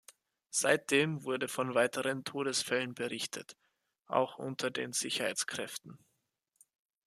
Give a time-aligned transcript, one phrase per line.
[0.49, 3.55] Seitdem wurde von weiteren Todesfällen berichtet,
[4.07, 5.99] auch unter den Sicherheitskräften.